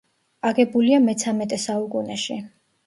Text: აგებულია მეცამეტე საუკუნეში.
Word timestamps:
აგებულია 0.51 1.01
მეცამეტე 1.05 1.61
საუკუნეში. 1.69 2.43